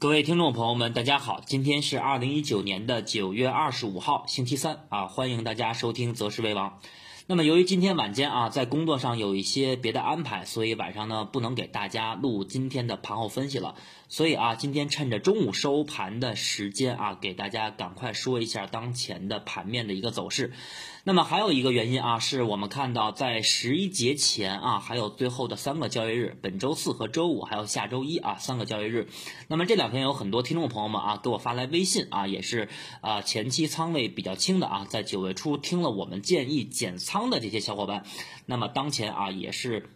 [0.00, 6.78] 各位听众朋友们，大家好，今天是二零一九年的九月二十五号，星期三啊，欢迎大家收听择时为王。
[7.30, 13.76] 那么由于今天晚间啊，在工作上有一些别的安排，所以晚上呢不能给大家录今天的盘后分析了。
[14.08, 20.52] 所以啊，今天趁着中午收盘的时间啊，给大家赶快说一下当前的盘面的一个走势。
[21.04, 29.06] 那么还有一个原因啊，是我们看到在十一节前啊，还有最后的三个交易日，本周四和周五，还有下周一啊，三个交易日。
[29.46, 32.68] 那么这两天有很多听众朋友们啊，给我发来微信啊，也是
[33.02, 38.04] 啊前期仓位比较轻的啊，在九月初听了我们建议减仓的这些小伙伴，
[38.46, 39.90] 那么当前啊也是。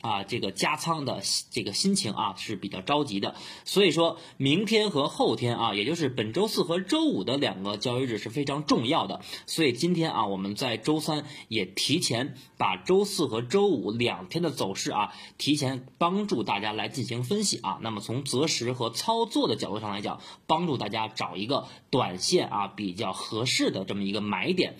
[0.00, 17.78] 啊，这个加仓的这个心情啊是比较着急的，所以说明天和后天啊，也就是本周四和周五的两个交易日是非常重要的，所以今天啊，我们在周三也提前把周四和周五两天的走势啊，提前帮助大家来进行分析啊。
[17.80, 24.76] 那么从择时和操作的角度上来讲，帮助大家找一个短线啊比较合适的这么一个买点。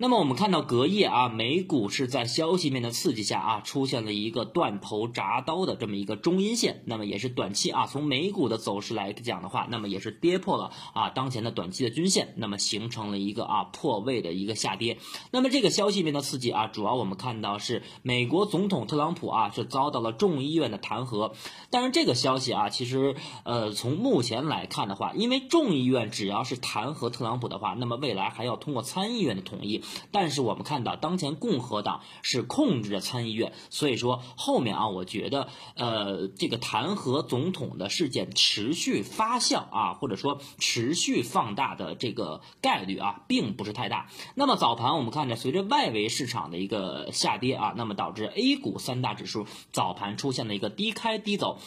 [0.00, 14.98] 那么我们看到隔夜啊，美股是在消息面的刺激下啊，出现了一个断头铡刀的这么一个中阴线，那么也是短期啊，从美股的走势来讲的话，那么也是跌破了啊当前的短期的均线，那么形成了一个啊破位的一个下跌。
[15.32, 21.32] 那么这个消息面的刺激啊，主要我们看到是美国总统特朗普啊是遭到了众议院的弹劾，
[21.70, 29.82] 但是这个消息啊，其实呃从目前来看的话，因为众议院只要是弹劾特朗普的话，那么未来还要通过参议院的同意。
[30.10, 44.08] 但是我们看到，当前共和党是控制着参议院，所以说后面啊，我觉得呃，这个弹劾总统的事件持续发酵啊，或者说持续放大的这个概率啊，并不是太大。
[44.34, 51.58] 那么早盘我们看着，随着外围市场的一个下跌啊，那么导致 A 股三大指数早盘出现了一个低开低走。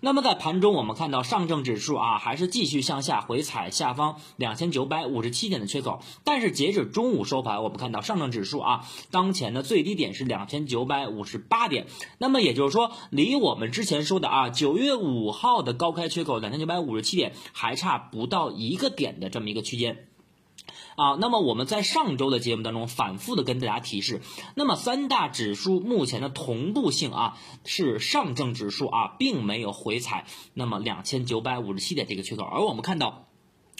[0.00, 6.00] 那么在盘中，我们看到上证指数啊，还是继续向下回踩下方两千九百五十七点的缺口。
[6.22, 11.86] 但是截止中午收盘，我我们看到上证指数啊，当前的最低点是两千九百五十八点。
[12.16, 20.06] 那么也就是说，离我们之前说的啊，九月五号的高开缺口两千九百五十七点，还差不到一个点的这么一个区间。
[20.96, 24.22] 啊，那么我们在上周的节目当中反复的跟大家提示，
[24.54, 33.27] 那么三大指数目前的同步性啊，是上证指数啊，并没有回踩那么两千九百五十七点这个缺口，而我们看到。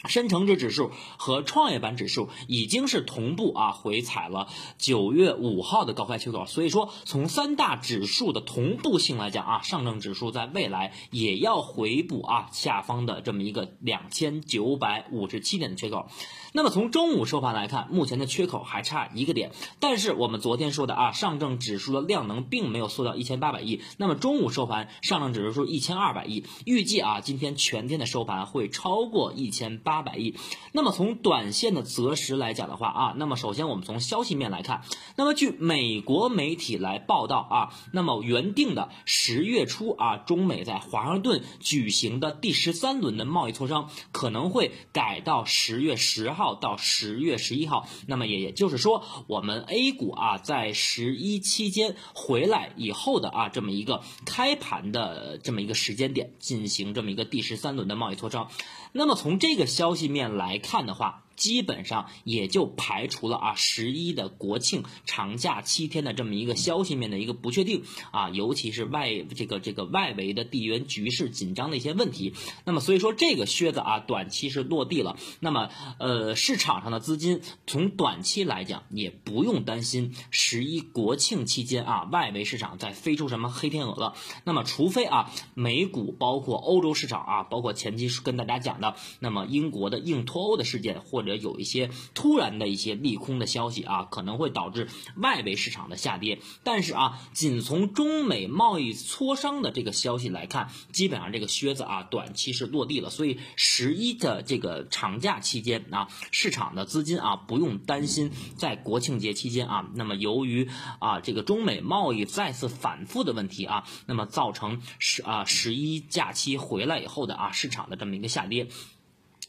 [0.07, 4.47] 深成指指数和创业板指数已经是同步啊回踩了
[4.79, 16.07] 九月五号的高开缺口，所以说从三大指数的同步性来讲啊，上证指数在未来也要回补啊下方的这么一个两千九百五十七点的缺口。
[16.53, 29.83] 那么从中午收盘来看，目前的缺口还差一个点，但是我们昨天说的啊，上证指数的量能并没有缩到一千八百亿，那么中午收盘上证指数一千二百亿，预计啊今天全天的收盘会超过一千。
[29.89, 30.35] 八百亿，
[30.73, 34.83] 那么从短线的择时来讲的话啊，那么首先我们从消息面来看，
[35.17, 58.51] 那么据美国媒体来报道啊，那么原定的十月初啊，中美在华盛顿举行的第十三轮的贸易磋商可能会改到十月十号到十月十一号，那么也也就是说，我们 A 股啊在十一期间回来以后的啊这么一个开盘的这么一个时间点进行这么一个第十三轮的贸易磋商，
[58.93, 59.69] 那么从这个。
[59.69, 61.23] 消息面来看的话。
[61.39, 72.35] 基本上也就排除了啊十一的国庆长假七天的这么一个消息面的一个不确定啊，尤其是外这个这个外围的地缘局势紧张的一些问题。
[72.65, 75.17] 那么所以说这个靴子啊短期是落地了。
[75.41, 84.15] 那么呃市场上的资金从短期来讲也不用担心十一国庆期间啊外围市场再飞出什么黑天鹅了。
[84.45, 96.41] 那么除非啊美股包括欧洲市场啊包括前期跟大家讲的那么英国的硬脱欧的事件或者者有一些突然的一些利空的消息啊，可能会导致外围市场的下跌。
[96.65, 103.11] 但是啊，仅从中美贸易磋商的这个消息来看，基本上这个靴子啊，短期是落地了。
[103.11, 110.69] 所以十一的这个长假期间啊，市场的资金啊，不用担心在国庆节期间啊，那么由于
[110.99, 118.69] 啊这个中美贸易再次反复的问题啊，那么造成十啊十一假期回来以后的啊市场的这么一个下跌。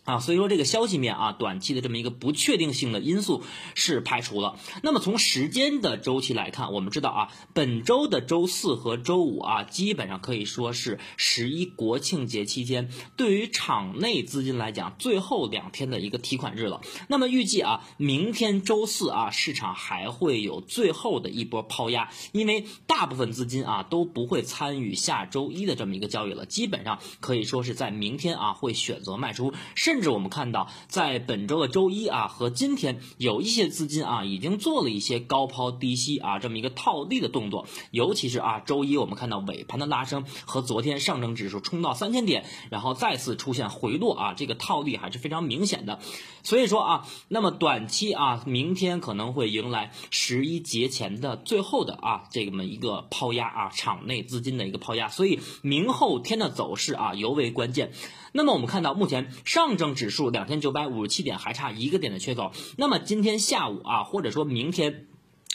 [0.10, 3.44] 啊，所以说这个消息面啊，短期的这么一个不确定性的因素
[3.76, 4.58] 是排除了。
[4.82, 16.82] 那么从时间的周期来看，我们知道啊，本周的周四和周五啊，基本上可以说是十一国庆节期间对于场内资金来讲最后两天的一个提款日了。
[17.08, 37.68] 那么预计啊，明天周四啊，市场还会有最后的一波抛压，因为大部分资金啊都不会参与下周一的这么一个交易了，基本上可以说是在明天啊会选择卖出，甚甚至我们看到，在本周的周一啊和今天，有一些资金啊已经做了一些高抛低吸啊这么一个套利的动作。
[37.92, 46.00] 尤其是啊周一我们看到尾盘的拉升和昨天上证指数冲到三千点，然后再次出现回落啊，这个套利还是非常明显的。
[46.44, 55.10] 所以说啊，那么短期啊，明天可能会迎来十一节前的最后的啊这么一个抛压啊，场内资金的一个抛压。
[55.10, 57.92] 所以明后天的走势啊尤为关键。
[58.32, 62.52] 那么我们看到，目前上证指数两千九百五十七点还差一个点的缺口。
[62.78, 65.08] 那么今天下午啊，或者说明天，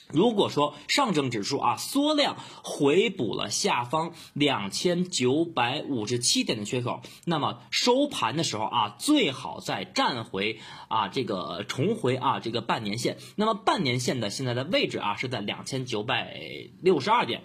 [0.08, 13.18] 如果说上证指数啊缩量回补了下方两千九百五十七点的缺口，那么收盘的时候啊，最好再站回啊这个重回啊这个半年线。
[13.36, 16.36] 那么半年线的现在的位置啊是在两千九百
[16.80, 17.42] 六十二点。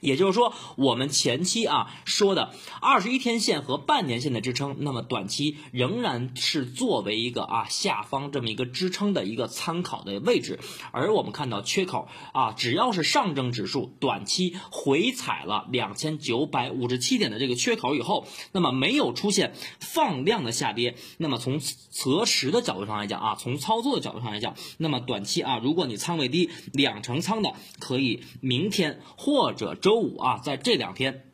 [0.00, 10.58] 也就是说，我们前期啊说的二十一天线和半年线的支撑，那么短期仍然是作为一个啊下方这么一个支撑的一个参考的位置。
[10.90, 29.89] 而我们看到缺口啊，只要是上证指数短期回踩了两千九百五十七点的这个缺口以后，那么没有出现放量的下跌，那么从择时的角度上来讲啊，从操作的角度上来讲，那么短期啊，如果你仓位低两成仓的，可以明天或者周。
[29.90, 31.24] 周五啊，在这两天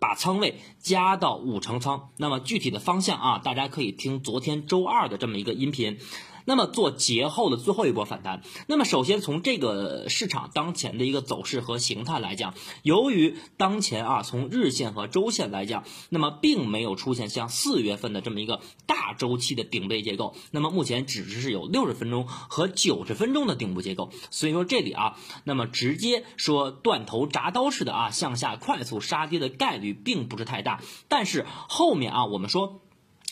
[0.00, 6.00] 把仓位加到五成仓，那么具体的方向啊，大家可以听昨天周二的这么一个音频。
[6.44, 32.80] 那么做节后的最后一波反弹，那么首先从这个市场当前的一个走势和形态来讲，由于当前啊从日线和周线来讲，那么并没有出现像四月份的这么一个大周期的顶背结构，那么目前只是有六十分钟和九十分钟的顶部结构，所以说这里啊，那么直接说断头铡刀式的啊向下快速杀跌的概率并不是太大，但是后面啊我们说。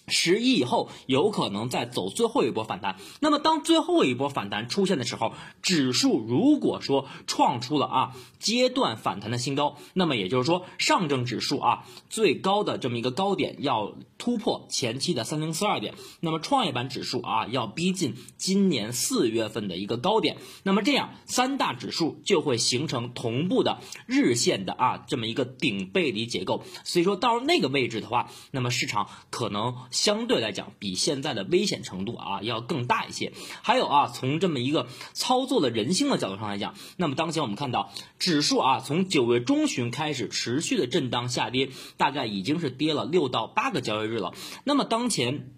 [0.09, 5.33] 十一以后有可能再走最后一波反弹，那么当最后一波反弹出现的时候，
[5.63, 29.77] 指数如果说创出了啊阶段反弹的新高，那么也就是说上证指数啊最高的这么一个高点要突破前期的三零四二点，那么创业板指数啊要逼近今年四月份的一个高点，那么这样三大指数就会形成同步的日线的啊这么一个顶背离结构，所以说到那个位置的话，那么市场可能。
[29.93, 33.33] 相对来讲，比现在的危险程度啊要更大一些。
[33.63, 44.35] 还有啊，从这么一个操作的人性的角度上来讲，那么当前我们看到指数啊，从九月中旬开始持续的震荡下跌，大概已经是跌了六到八个交易日了。
[44.65, 45.51] 那么当前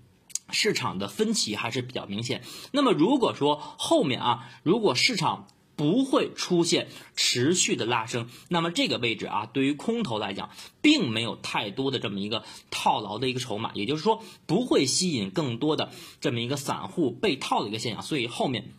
[0.50, 2.42] 市场的分歧还是比较明显。
[2.72, 5.46] 那么如果说后面啊，如果市场
[5.76, 10.50] 不会出现持续的拉升，那么这个位置啊，对于空头来讲，
[10.80, 15.90] 并没有太多的这么一个套牢的一个筹码，也就是说，不会吸引更多的
[16.20, 18.72] 这么一个散户被套的一个现象，所以后面。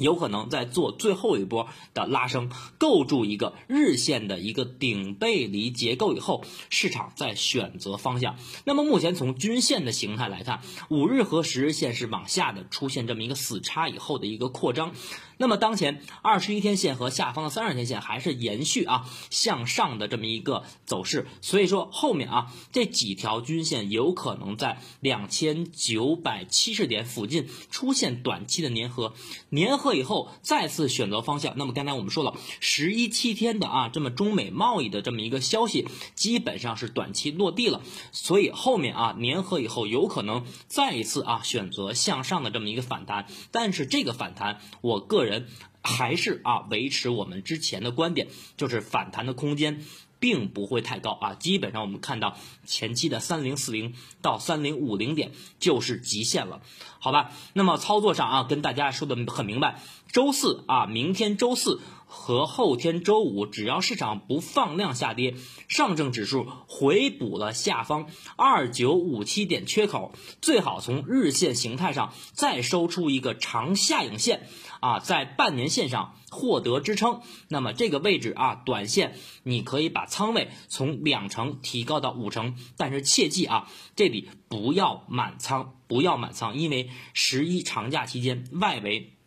[0.00, 8.36] 有可能在做最后一波的拉升，构筑一个日线的一个顶背离结构以后，市场再选择方向。
[8.64, 14.92] 那么目前从均线的形态来看，五日和十日线是往下的，出现这么一个死叉以后的一个扩张。
[15.38, 29.12] 那么当前二十一天线和下方的三十天线还是延续啊向上的这么一个走势，所以说后面啊这几条均线有可能在两千九百七十点附近出现短期的粘合，
[29.50, 29.88] 粘合。
[29.98, 31.54] 以后再次选择方向。
[31.56, 37.82] 那么刚才我们说了，十一七天的啊，这么中美贸易的这么一个消息，基本上是短期落地了。
[38.12, 43.26] 所以后面啊，粘合以后有可能再一次啊选择向上的这么一个反弹。
[43.50, 45.46] 但是这个反弹，我个人人
[45.82, 49.84] 还是啊维持我们之前的观点，就是反弹的空间。
[50.20, 55.30] 并不会太高啊，基本上我们看到前期的三零四零到三零五零点
[55.60, 56.60] 就是极限了，
[56.98, 57.30] 好吧？
[57.52, 59.80] 那么操作上啊，跟大家说的很明白，
[60.10, 65.36] 周四啊，明天周四和后天周五，只要市场不放量下跌，
[65.68, 74.48] 上证指数回补了下方二九五七点缺口，最好从日线形态上再收出一个长下影线，
[74.80, 89.17] 啊，在半年线上获得支撑，那么这个位置啊，短线你可以把仓位从两成提高到五成，但是切记啊，这里不要满仓，不要满仓，因为十一长假期间外围。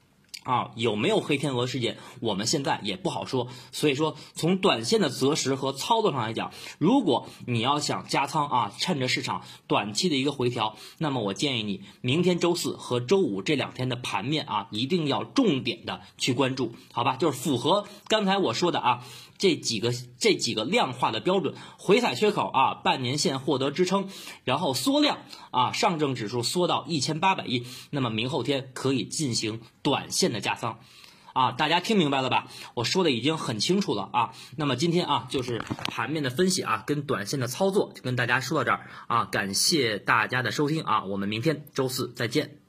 [0.44, 1.98] 啊，有没有黑天鹅事件？
[2.20, 3.48] 我们现在也不好说。
[3.72, 17.18] 所以说，从短线的择时和操作上来讲，如果你要想加仓啊，趁着市场短期的一个回调，那么我建议你明天周四和周五这两天的盘面啊，一定要重点的去关注，好吧？
[17.18, 19.04] 就是符合刚才我说的啊。
[19.42, 24.08] 这几个这几个量化的标准，回踩缺口啊，半年线获得支撑，
[24.44, 25.18] 然后缩量
[25.50, 30.78] 啊，上证指数缩到一千八百亿，那么明后天可以进行短线的加仓，
[31.34, 32.50] 啊，大家听明白了吧？
[32.76, 34.34] 我说的已经很清楚了啊。
[34.58, 42.61] 那么今天啊，就是盘面的分析啊，跟短线的操作就跟大家说到这儿啊，感谢大家的收听啊，我们明天周四再见。